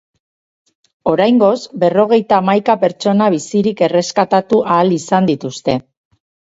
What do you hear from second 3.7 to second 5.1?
erreskatatu ahal